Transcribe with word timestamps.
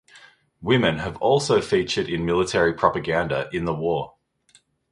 Women 0.63 0.97
have 0.97 1.17
also 1.17 1.61
featured 1.61 2.09
in 2.09 2.25
military 2.25 2.73
propaganda 2.73 3.47
in 3.53 3.65
the 3.65 3.75
War. 3.75 4.15